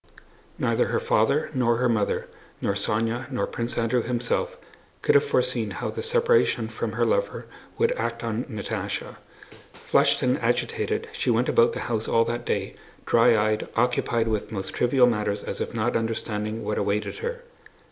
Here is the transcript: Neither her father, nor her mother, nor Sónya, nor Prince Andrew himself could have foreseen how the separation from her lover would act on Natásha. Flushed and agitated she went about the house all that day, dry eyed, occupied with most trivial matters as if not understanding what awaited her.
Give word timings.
Neither 0.57 0.87
her 0.87 0.99
father, 0.99 1.51
nor 1.53 1.77
her 1.77 1.87
mother, 1.87 2.27
nor 2.59 2.73
Sónya, 2.73 3.29
nor 3.29 3.45
Prince 3.45 3.77
Andrew 3.77 4.01
himself 4.01 4.57
could 5.03 5.13
have 5.13 5.23
foreseen 5.23 5.69
how 5.69 5.91
the 5.91 6.01
separation 6.01 6.69
from 6.69 6.93
her 6.93 7.05
lover 7.05 7.45
would 7.77 7.91
act 7.91 8.23
on 8.23 8.45
Natásha. 8.45 9.17
Flushed 9.73 10.23
and 10.23 10.39
agitated 10.39 11.07
she 11.13 11.29
went 11.29 11.49
about 11.49 11.73
the 11.73 11.81
house 11.81 12.07
all 12.07 12.25
that 12.25 12.47
day, 12.47 12.73
dry 13.05 13.37
eyed, 13.37 13.67
occupied 13.75 14.27
with 14.27 14.51
most 14.51 14.73
trivial 14.73 15.05
matters 15.05 15.43
as 15.43 15.61
if 15.61 15.75
not 15.75 15.95
understanding 15.95 16.63
what 16.63 16.79
awaited 16.79 17.19
her. 17.19 17.43